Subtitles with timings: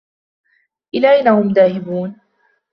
[0.95, 2.15] إلى أين هم ذاهبون؟